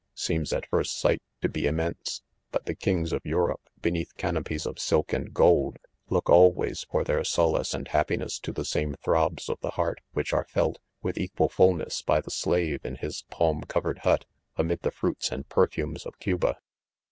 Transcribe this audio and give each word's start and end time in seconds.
seenis 0.17 0.51
at 0.51 0.65
first 0.65 0.99
sight 0.99 1.21
to 1.43 1.47
be 1.47 1.67
immense.; 1.67 2.23
but 2.51 2.65
the 2.65 2.73
Jfcipgs 2.73 3.13
'of 3.13 3.21
Eur 3.23 3.49
opG| 3.51 3.67
beneath 3.83 4.17
canopies 4.17 4.65
of 4.65 4.79
silk 4.79 5.13
and 5.13 5.27
EPILOGUE. 5.27 5.75
217 5.75 5.75
•gold, 5.75 5.75
look 6.11 6.27
always 6.27 6.85
for 6.89 7.03
their 7.03 7.23
solace 7.23 7.75
and 7.75 7.89
happi 7.89 8.17
ness 8.17 8.39
to 8.39 8.51
the 8.51 8.65
same 8.65 8.95
throbs 8.95 9.47
of 9.47 9.59
the 9.59 9.69
heart 9.77 10.01
which 10.13 10.33
are 10.33 10.45
felt, 10.49 10.79
with 11.03 11.19
equal 11.19 11.49
fullness, 11.49 12.01
by 12.01 12.19
the 12.19 12.31
slave 12.31 12.83
in 12.83 12.95
his 12.95 13.25
palm 13.29 13.61
covered 13.65 13.99
hut, 13.99 14.25
amid 14.57 14.81
the 14.81 14.89
fruits 14.89 15.31
and 15.31 15.47
perfumes 15.49 16.07
of, 16.07 16.17
Cuba. 16.17 16.57